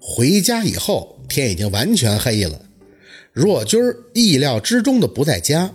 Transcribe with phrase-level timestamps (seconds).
[0.00, 2.60] 回家以后，天已经完全黑了。
[3.32, 3.80] 若军
[4.14, 5.72] 意料之中的不在家，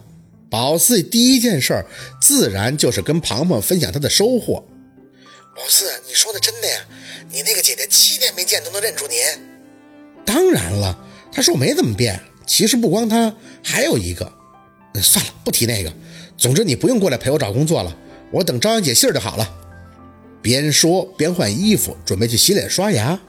[0.49, 1.85] 宝四第一件事
[2.21, 4.63] 自然就是跟庞庞分享他的收获。
[5.55, 6.79] 宝四，你说的真的呀？
[7.31, 9.17] 你那个姐姐七年没见都能认出您？
[10.25, 10.97] 当然了，
[11.31, 12.19] 她说我没怎么变。
[12.47, 14.31] 其实不光她，还有一个。
[15.01, 15.93] 算了，不提那个。
[16.37, 17.95] 总之你不用过来陪我找工作了，
[18.31, 19.57] 我等朝阳姐信儿就好了。
[20.41, 23.19] 边说边换衣服，准备去洗脸刷牙。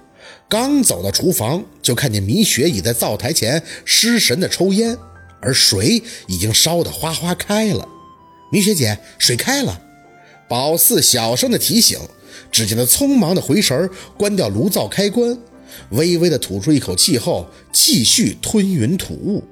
[0.48, 4.96] 刚走到厨房，就看见米雪倚在灶台前失神的抽烟，
[5.40, 7.88] 而水已经烧得哗哗开了。
[8.50, 9.80] 米雪姐，水开了。
[10.48, 11.98] 宝四小声的提醒。
[12.50, 15.38] 只见他匆忙的回神，关掉炉灶开关，
[15.90, 19.42] 微微的吐出一口气后，继续吞云吐雾。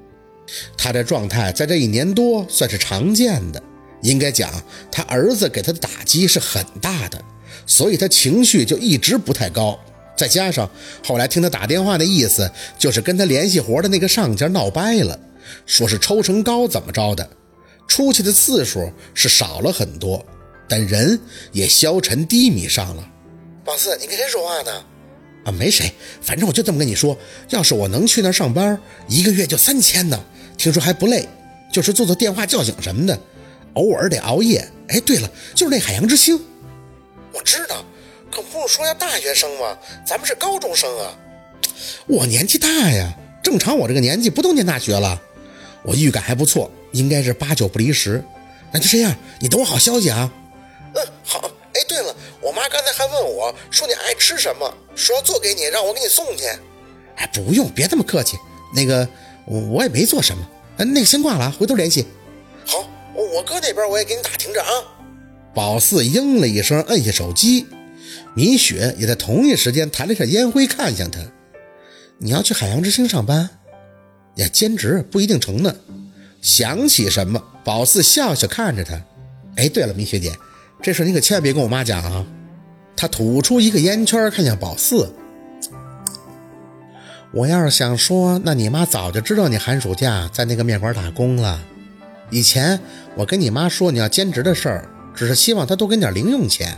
[0.76, 3.62] 他这状态在这一年多算是常见的。
[4.02, 4.50] 应该讲，
[4.92, 7.22] 他儿子给他的打击是很大的，
[7.66, 9.78] 所以他情绪就一直不太高。
[10.16, 10.68] 再加上
[11.04, 15.18] 后来听他打电话的意思，就是跟他联系活的那个上家闹掰了，
[15.66, 17.28] 说是抽成高怎么着的，
[17.88, 20.24] 出去的次数是少了很多。
[20.68, 21.18] 但人
[21.50, 23.04] 也消沉低迷上了。
[23.64, 24.70] 宝四，你跟谁说话呢？
[25.44, 27.16] 啊，没谁，反正我就这么跟你说。
[27.48, 30.22] 要是我能去那儿上班，一个月就三千呢。
[30.56, 31.26] 听说还不累，
[31.72, 33.18] 就是做做电话叫醒什么的，
[33.72, 34.64] 偶尔得熬夜。
[34.88, 36.38] 哎，对了，就是那海洋之星。
[37.32, 37.84] 我知道，
[38.30, 39.76] 可不是说要大学生吗？
[40.06, 41.14] 咱们是高中生啊。
[42.06, 45.20] 我年纪大呀，正常我这个年纪不都念大学了？
[45.82, 48.22] 我预感还不错，应该是八九不离十。
[48.72, 50.30] 那就这样，你等我好消息啊。
[50.94, 51.50] 嗯，好。
[51.72, 56.44] 哎，对了，我妈刚才还问我说你爱吃什么，说要做给你，让我给你送去。
[57.14, 58.36] 哎，不用，别这么客气。
[58.74, 59.08] 那个，
[59.44, 60.44] 我我也没做什么。
[60.78, 62.06] 嗯，那先挂了，回头联系。
[62.66, 64.68] 好，我哥那边我也给你打听着啊。
[65.54, 67.66] 宝四应了一声，摁下手机。
[68.34, 71.20] 米雪也在同一时间弹了一下烟灰，看向他。
[72.18, 73.50] 你要去海洋之星上班？
[74.36, 75.74] 呀，兼职不一定成呢。
[76.40, 78.94] 想起什么，宝四笑笑看着他。
[79.56, 80.32] 哎，对了，米雪姐，
[80.80, 82.24] 这事你可千万别跟我妈讲啊！
[82.96, 85.12] 他吐出一个烟圈，看向宝四。
[87.32, 91.60] 我要是想说，那你妈早就知道你寒暑假在那个面馆打工了。
[92.30, 92.78] 以前
[93.16, 96.76] 我跟你妈说你要兼职的事儿，只是希望她多给点零用钱。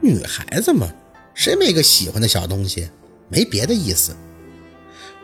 [0.00, 0.88] 女孩子嘛，
[1.34, 2.88] 谁没个喜欢的小东西？
[3.28, 4.14] 没别的意思。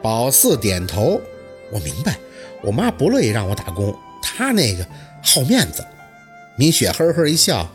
[0.02, 1.20] 宝四点头，
[1.72, 2.18] 我明白。
[2.62, 4.86] 我妈不乐意让我打工，她那个
[5.22, 5.84] 好面子。
[6.56, 7.70] 米雪呵呵一笑，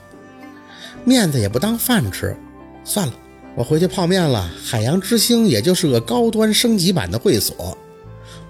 [1.06, 2.35] 面子也不当饭吃，
[2.84, 3.13] 算了，
[3.56, 4.51] 我回去泡面了。
[4.63, 7.78] 海洋之星也就是个高端升级版的会所，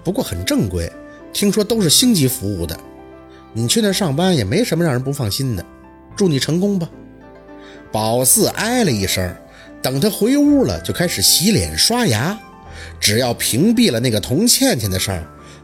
[0.02, 0.90] 不过很正规，
[1.32, 2.78] 听说都是星级服务的。
[3.52, 5.64] 你去那上班也没什么让人不放心的。
[6.16, 6.88] 祝你成功吧。
[7.92, 9.36] 宝四哎了一声，
[9.82, 12.36] 等他回屋了，就开始洗脸刷牙。
[12.98, 15.22] 只要屏蔽了那个童倩倩的事儿。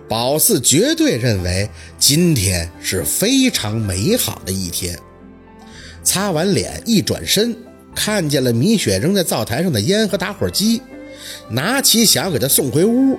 [0.09, 1.69] 宝四绝对认为
[1.99, 4.99] 今天是非常美好的一天。
[6.03, 7.55] 擦完脸，一转身，
[7.95, 10.81] 看见了米雪扔在灶台上的烟和打火机，
[11.51, 13.19] 拿起想给她送回屋，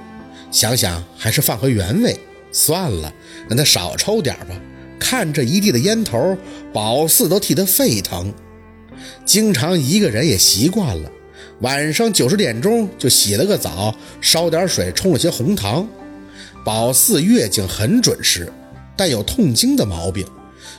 [0.51, 2.19] 想想还是放回原位
[2.51, 3.13] 算了，
[3.47, 4.55] 让他少抽点吧。
[4.99, 6.35] 看这一地的烟头，
[6.73, 8.33] 宝四都替他沸腾。
[9.25, 11.11] 经常一个人也习惯了，
[11.61, 15.87] 晚上九十点钟就洗了个澡，烧点水，冲了些红糖。
[16.65, 18.51] 宝四月经很准时，
[18.97, 20.25] 但有痛经的毛病，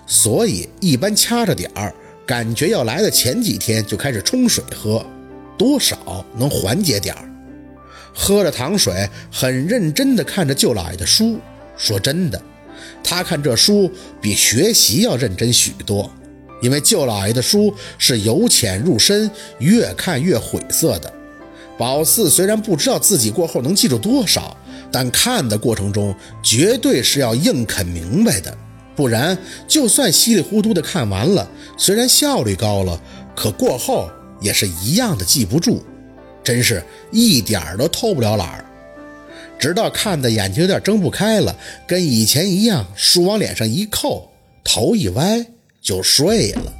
[0.07, 1.95] 所以一般掐着点儿，
[2.27, 5.05] 感觉要来的前几天就开始冲水喝，
[5.57, 7.25] 多少能缓解点儿。
[8.13, 11.39] 喝着糖水，很认真地看着舅老爷的书。
[11.77, 12.41] 说真的，
[13.03, 13.91] 他看这书
[14.21, 16.13] 比学习要认真许多，
[16.61, 21.13] 因为舅老爷的书是由浅入深，越看越晦涩的。
[21.79, 24.57] 宝四虽然不知道自己过后能记住多少。
[24.93, 26.13] 但看的过程中，
[26.43, 28.53] 绝对是要硬啃明白的，
[28.97, 29.39] 不然
[29.69, 31.49] 就算稀里糊涂的看完了，
[31.79, 33.01] 虽然效率高了，
[33.37, 34.11] 可过后
[34.41, 35.81] 也是一样的记不住，
[36.43, 36.83] 真是
[37.13, 38.65] 一点儿都偷不了懒儿。
[39.61, 41.57] 直到看的眼睛有点睁不开了，
[41.87, 44.33] 跟以前一样，书往脸上一扣，
[44.65, 45.47] 头一歪
[45.81, 46.73] 就睡了。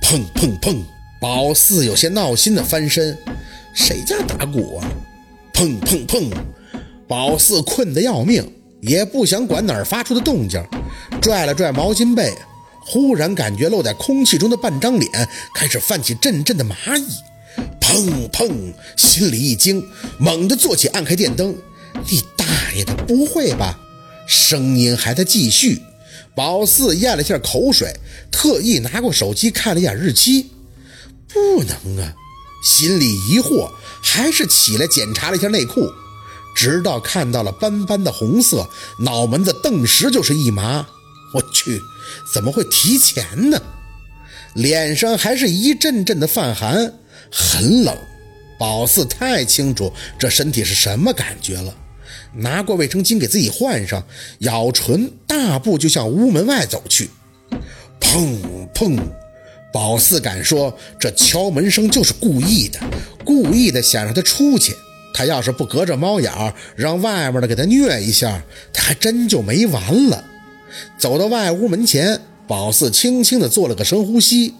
[0.00, 0.76] 砰砰砰！
[1.20, 3.16] 宝四有些闹心的翻身，
[3.74, 4.88] 谁家打鼓啊？
[5.52, 6.30] 砰砰砰！
[7.08, 8.46] 宝四困得要命，
[8.80, 10.62] 也不想管哪儿发出的动静，
[11.22, 12.32] 拽了拽毛巾被，
[12.80, 15.10] 忽然感觉露在空气中的半张脸
[15.54, 17.06] 开始泛起阵阵的蚂蚁，
[17.80, 19.82] 砰砰，心里一惊，
[20.18, 21.56] 猛地坐起，按开电灯。
[22.10, 22.44] 你大
[22.74, 23.78] 爷的，不会吧？
[24.26, 25.80] 声音还在继续。
[26.34, 27.94] 宝四咽了下口水，
[28.30, 30.46] 特意拿过手机看了一眼日期，
[31.28, 32.12] 不能啊，
[32.64, 33.70] 心里疑惑，
[34.02, 35.88] 还是起来检查了一下内裤，
[36.56, 38.68] 直到看到了斑斑的红色，
[39.00, 40.86] 脑门子顿时就是一麻。
[41.32, 41.80] 我去，
[42.32, 43.60] 怎么会提前呢？
[44.54, 46.94] 脸上还是一阵阵的泛寒，
[47.30, 47.96] 很冷。
[48.56, 51.74] 宝四太清楚这身体是什么感觉了，
[52.36, 54.02] 拿过卫生巾给自己换上，
[54.40, 57.10] 咬唇，大步就向屋门外走去。
[58.00, 58.36] 砰
[58.74, 58.98] 砰！
[59.72, 62.78] 宝四敢说，这敲门声就是故意的，
[63.24, 64.74] 故意的想让他出去。
[65.12, 68.42] 他要是不隔着猫眼儿让外面的给他虐一下，
[68.72, 70.24] 他还真就没完了。
[70.98, 74.54] 走到外屋门前，宝四轻轻地做了个深呼吸，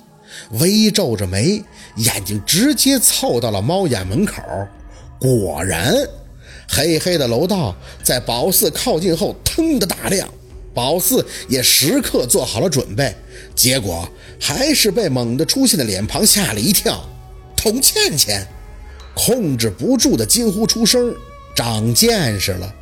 [0.61, 1.63] 微皱着眉，
[1.97, 4.43] 眼睛直接凑到了猫眼门口。
[5.21, 5.95] 果然，
[6.69, 10.29] 黑黑的楼道在宝四靠近后腾的大亮。
[10.73, 13.15] 宝四也时刻做好了准备，
[13.55, 14.09] 结果
[14.41, 17.09] 还是被猛地出现的脸庞吓了一跳。
[17.57, 18.47] 童倩倩
[19.15, 21.15] 控制不住的惊呼出声
[21.55, 22.75] ：“长见识了！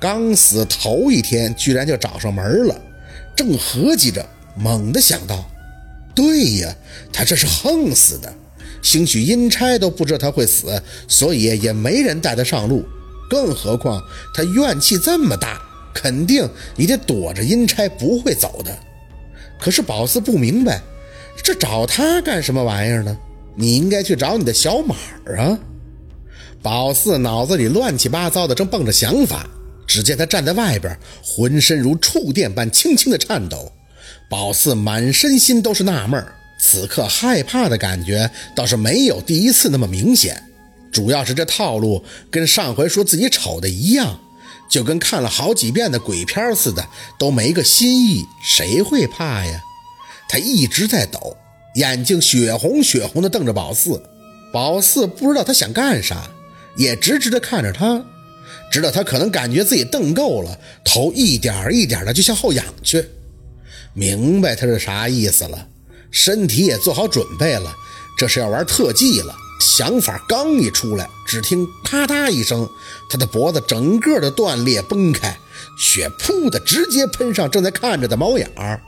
[0.00, 2.80] 刚死头一天，居然就找上门了。”
[3.34, 4.24] 正合计着，
[4.56, 5.44] 猛地想到
[6.14, 6.72] ：“对呀，
[7.12, 8.32] 他这是横死的。
[8.80, 12.84] 兴许阴差都不知道他会死，所以也没人带他上路。
[13.34, 14.00] 更何况
[14.32, 15.60] 他怨气这么大。”
[15.94, 18.76] 肯定你得躲着阴差不会走的，
[19.60, 20.82] 可是宝四不明白，
[21.40, 23.16] 这找他干什么玩意儿呢？
[23.54, 24.96] 你应该去找你的小马
[25.38, 25.56] 啊！
[26.60, 29.46] 宝四脑子里乱七八糟的，正蹦着想法。
[29.86, 33.70] 只见他站在外边，浑身如触电般轻轻的颤抖。
[34.28, 36.26] 宝四满身心都是纳闷
[36.58, 40.42] 此刻害怕的感觉倒是没有第一次那么明显，
[40.94, 44.20] 主要是这套路跟上回说自己丑的一样。
[44.70, 46.88] 就跟看了好几遍的鬼片似的，
[47.18, 49.60] 都没个新意，谁会怕呀？
[50.26, 51.36] 他一直在抖，
[51.74, 54.02] 眼睛血红血红的瞪着宝四。
[54.52, 56.28] 宝四不知道他想干啥，
[56.76, 58.04] 也直直的看着他，
[58.72, 63.04] 直到他可能感觉自己瞪够了，头一点一点的就向后仰去。
[63.92, 65.68] 明白他是啥意思了，
[66.10, 67.72] 身体也做好准备了，
[68.18, 69.36] 这是要玩特技了。
[69.60, 72.68] 想法刚一出来，只听啪嗒一声，
[73.08, 75.36] 他的脖子整个的断裂崩开，
[75.78, 78.80] 血噗的直接喷上正在看着的猫眼儿。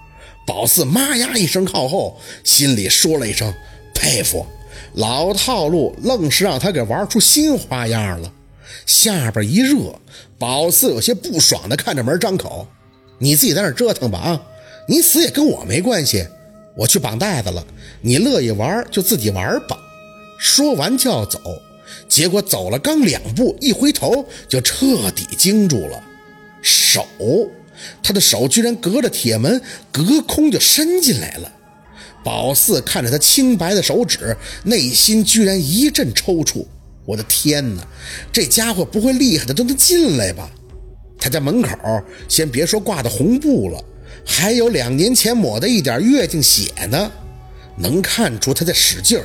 [0.47, 3.53] 宝四妈呀一声靠后，心里说了一声
[3.95, 4.47] 佩服，
[4.95, 8.33] 老套路愣是让他给玩出新花样了。
[8.85, 9.99] 下边一热，
[10.39, 12.69] 宝四有些不爽的看着门张口
[13.19, 14.43] ：“你自己在那折腾吧啊，
[14.87, 16.27] 你死也跟我没关系，
[16.77, 17.65] 我去绑带子了，
[18.03, 19.79] 你乐意玩就自己玩吧。”
[20.39, 21.41] 说完就要走，
[22.09, 26.03] 结果走了刚两步，一回头就彻底惊住了。
[26.63, 27.07] 手，
[28.03, 29.61] 他的手居然隔着铁门
[29.93, 31.53] 隔空就伸进来了。
[32.25, 36.67] 宝四看着他清白的手指，内心居然一阵抽搐。
[37.05, 37.87] 我的天哪，
[38.33, 40.51] 这家伙不会厉害的都能进来吧？
[41.19, 41.71] 他在门口，
[42.29, 43.81] 先别说挂的红布了，
[44.27, 47.11] 还有两年前抹的一点月经血呢，
[47.77, 49.25] 能看出他在使劲儿。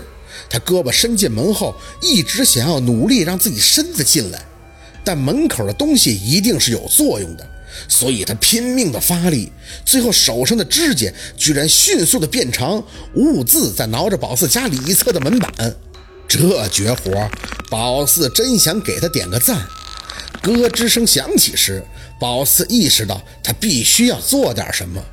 [0.49, 4.43] 他胳膊伸进门后，一直想要努力让自己身子进来，
[5.03, 7.47] 但门口的东西一定是有作用的，
[7.87, 9.51] 所以他拼命的发力，
[9.85, 12.83] 最后手上的指甲居然迅速的变长，
[13.15, 15.75] 兀自在挠着宝四家里一侧的门板。
[16.27, 17.29] 这绝活，
[17.69, 19.67] 宝四真想给他点个赞。
[20.41, 21.83] 咯吱声响起时，
[22.19, 25.03] 宝四意识到他必须要做点什么，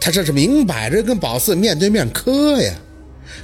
[0.00, 2.74] 他这是明摆着跟宝四面对面磕呀。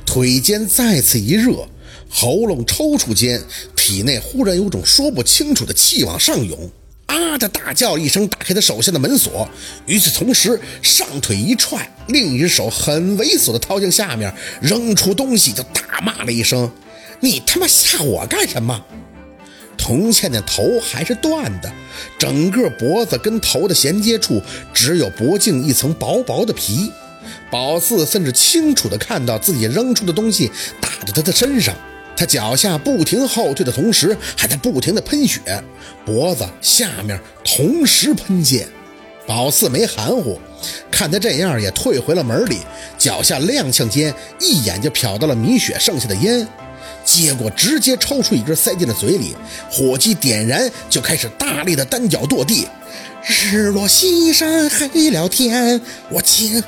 [0.04, 1.68] 腿间再次一热，
[2.08, 3.42] 喉咙抽搐间，
[3.76, 6.70] 体内忽然有种说不清楚的气往上涌，
[7.06, 9.48] 啊的大叫一声，打开他手下的门锁。
[9.86, 16.70] 与此同时，上腿一踹，另一只手很猥琐的掏进下面，扔出东西就大骂了一声
[17.20, 18.84] ：“你他妈吓我干什么？”
[19.76, 21.72] 童倩的头还是断的，
[22.18, 24.42] 整个脖子跟头的衔接处
[24.74, 26.92] 只有脖颈一层薄薄的皮。
[27.50, 30.50] 宝四甚至清楚地看到自己扔出的东西
[30.80, 31.74] 打在他的身上，
[32.16, 35.40] 他脚下不停后退的同时，还在不停地喷血，
[36.04, 38.68] 脖子下面同时喷溅。
[39.26, 40.40] 宝四没含糊，
[40.90, 42.58] 看他这样也退回了门里，
[42.98, 46.46] 脚下踉跄间，一眼就瞟到了米雪剩下的烟，
[47.04, 49.36] 接过直接抽出一根塞进了嘴里，
[49.70, 52.66] 火机点燃就开始大力的单脚跺地，
[53.24, 56.62] 日落西山黑了天，我亲。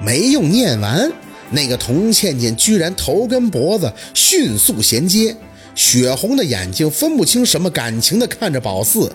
[0.00, 1.10] 没用念完，
[1.50, 5.36] 那个童倩倩居然头跟脖子迅速衔接，
[5.74, 9.12] 血红的眼睛分不清什么感情的看着宝四，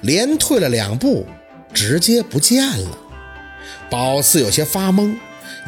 [0.00, 1.26] 连退了两步，
[1.72, 2.98] 直接不见了。
[3.88, 5.14] 宝四有些发懵，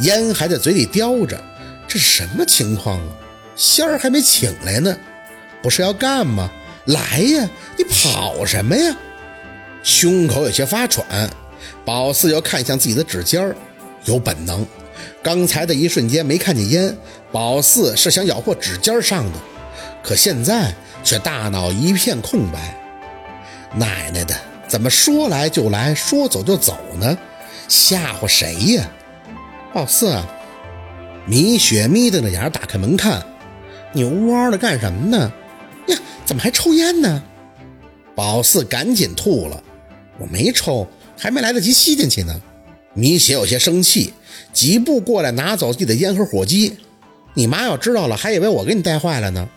[0.00, 1.40] 烟还在嘴里叼着，
[1.86, 3.08] 这是什么情况啊？
[3.54, 4.96] 仙儿还没请来呢。
[5.62, 6.50] 不是要干吗？
[6.86, 8.96] 来呀，你跑什么呀？
[9.82, 11.28] 胸口有些发喘，
[11.84, 13.56] 宝四又看向自己的指尖儿，
[14.04, 14.66] 有本能。
[15.22, 16.96] 刚才的一瞬间没看见烟，
[17.30, 19.38] 宝四是想咬破指尖上的，
[20.02, 20.74] 可现在
[21.04, 22.74] 却大脑一片空白。
[23.74, 24.34] 奶奶的，
[24.66, 27.16] 怎么说来就来，说走就走呢？
[27.68, 28.90] 吓唬谁呀？
[29.74, 30.20] 宝四，
[31.26, 33.22] 米雪眯瞪着眼打开门看，
[33.92, 35.32] 你呜嗷的干什么呢？
[35.88, 37.22] 呀，怎么还抽烟呢？
[38.14, 39.62] 宝四赶紧吐了，
[40.18, 42.40] 我没抽，还没来得及吸进去呢。
[42.94, 44.12] 米雪有些生气，
[44.52, 46.76] 几步过来拿走自己的烟和火机。
[47.34, 49.48] 你妈要知道了，还以为我给你带坏了呢。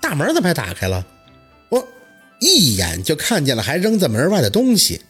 [0.00, 1.06] 大门怎么还打开了？
[1.68, 1.86] 我
[2.40, 5.02] 一眼就看见了还扔在门外的东西。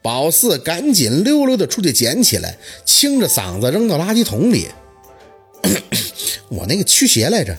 [0.00, 4.68] 宝四赶紧溜溜的出去捡起来，清着嗓子扔到垃圾桶里。
[6.48, 7.54] 我那个驱邪来着。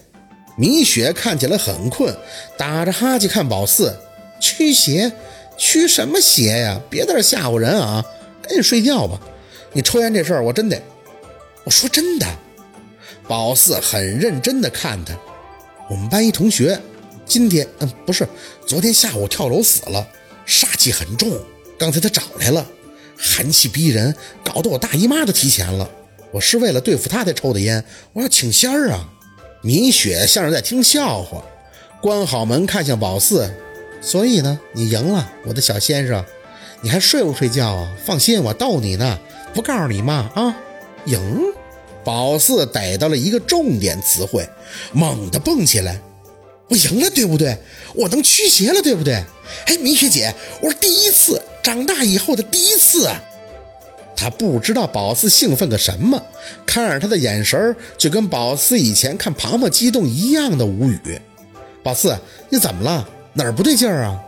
[0.58, 2.16] 米雪看起来很困，
[2.58, 3.96] 打着哈欠看宝四。
[4.40, 5.12] 驱邪？
[5.56, 6.82] 驱什么邪呀？
[6.90, 8.04] 别在这吓唬人啊！
[8.42, 9.20] 赶紧睡觉吧。
[9.74, 10.82] 你抽烟这事儿，我真得……
[11.64, 12.28] 我说真的。
[13.28, 15.18] 宝四很认真的看他。
[15.90, 16.80] 我们班一同学
[17.26, 17.68] 今天……
[17.80, 18.28] 嗯，不是，
[18.66, 20.08] 昨天下午跳楼死了，
[20.46, 21.40] 煞气很重。
[21.78, 22.66] 刚才他找来了，
[23.18, 25.90] 寒气逼人，搞得我大姨妈都提前了。
[26.32, 29.10] 我是为了对付他才抽的烟，我要请仙儿啊！
[29.62, 31.44] 米雪像是在听笑话，
[32.02, 33.54] 关好门，看向宝四。
[34.02, 36.26] 所以呢，你赢了，我的小先生，
[36.82, 37.96] 你还睡不睡觉啊？
[38.06, 39.20] 放心，我逗你呢，
[39.54, 40.56] 不告诉你妈啊。
[41.06, 41.20] 赢！
[42.04, 44.48] 宝四逮到了一个重点词汇，
[44.92, 46.00] 猛地蹦起来。
[46.68, 47.58] 我赢了，对不对？
[47.94, 49.16] 我能驱邪了，对不对？
[49.66, 53.10] 哎，米雪姐，我是第一次，长大以后的第一次。
[54.16, 56.24] 他不知道宝四兴奋个什么，
[56.66, 61.20] 看着他的眼神就跟宝四以前看庞庞激动一样的无语。
[61.84, 62.18] 宝四，
[62.50, 63.08] 你怎么了？
[63.34, 64.20] 哪儿不对劲儿啊？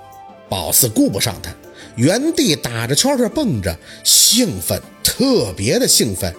[0.50, 1.52] 宝四顾不上他，
[1.96, 4.82] 原地打着圈圈蹦着，兴奋，
[5.16, 6.34] 特别的兴奋。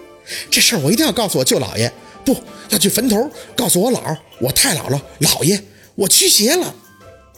[0.51, 1.93] 这事儿我一定要告诉我舅姥爷，
[2.25, 2.37] 不
[2.71, 5.63] 要去坟头告诉我姥、我太姥姥、姥爷。
[5.95, 6.75] 我驱邪了，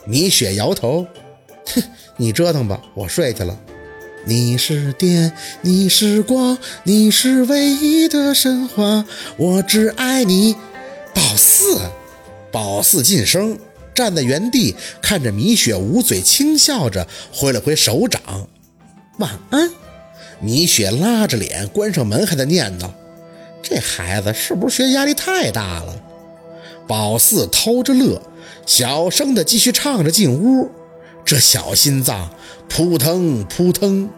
[0.07, 1.05] 米雪摇头，
[1.75, 1.83] 哼，
[2.15, 3.59] 你折腾吧，我睡去了。
[4.25, 9.05] 你是电，你是光，你是唯一的神话，
[9.37, 10.55] 我只爱你。
[11.13, 11.79] 宝四，
[12.51, 13.59] 宝四晋升，
[13.93, 18.47] 站在原地看着米雪捂嘴轻笑着，挥了挥手掌，
[19.19, 19.69] 晚安。
[20.39, 22.91] 米雪拉着脸关上门，还在念叨：
[23.61, 25.95] 这孩子是不是学压力太大了？
[26.87, 28.21] 宝四偷着乐。
[28.65, 30.69] 小声的继续唱着进屋，
[31.23, 32.29] 这小心脏
[32.67, 34.09] 扑腾扑腾，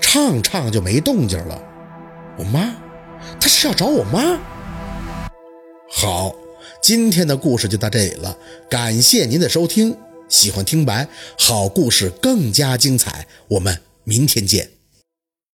[0.00, 1.62] 唱唱就没动静了。
[2.38, 2.74] 我妈，
[3.38, 4.38] 他是要找我妈。
[5.90, 6.34] 好，
[6.82, 8.34] 今天的故事就到这里了，
[8.70, 9.94] 感谢您的收听。
[10.30, 11.06] 喜欢听白
[11.38, 14.79] 好故事更加精彩，我们明天见。